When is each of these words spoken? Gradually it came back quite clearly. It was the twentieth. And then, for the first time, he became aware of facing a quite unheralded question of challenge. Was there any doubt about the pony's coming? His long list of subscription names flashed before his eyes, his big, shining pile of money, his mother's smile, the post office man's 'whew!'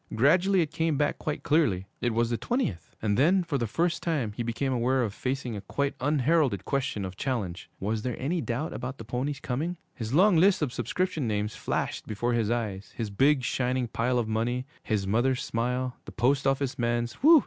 Gradually 0.15 0.61
it 0.61 0.71
came 0.71 0.97
back 0.97 1.19
quite 1.19 1.43
clearly. 1.43 1.85
It 2.01 2.11
was 2.11 2.31
the 2.31 2.35
twentieth. 2.37 2.95
And 3.03 3.19
then, 3.19 3.43
for 3.43 3.59
the 3.59 3.67
first 3.67 4.01
time, 4.01 4.31
he 4.31 4.41
became 4.41 4.73
aware 4.73 5.03
of 5.03 5.13
facing 5.13 5.55
a 5.55 5.61
quite 5.61 5.93
unheralded 5.99 6.65
question 6.65 7.05
of 7.05 7.15
challenge. 7.15 7.69
Was 7.79 8.01
there 8.01 8.15
any 8.19 8.41
doubt 8.41 8.73
about 8.73 8.97
the 8.97 9.05
pony's 9.05 9.39
coming? 9.39 9.77
His 9.93 10.11
long 10.11 10.37
list 10.37 10.63
of 10.63 10.73
subscription 10.73 11.27
names 11.27 11.55
flashed 11.55 12.07
before 12.07 12.33
his 12.33 12.49
eyes, 12.49 12.95
his 12.97 13.11
big, 13.11 13.43
shining 13.43 13.87
pile 13.89 14.17
of 14.17 14.27
money, 14.27 14.65
his 14.81 15.05
mother's 15.05 15.43
smile, 15.43 15.95
the 16.05 16.11
post 16.11 16.47
office 16.47 16.79
man's 16.79 17.13
'whew!' 17.21 17.39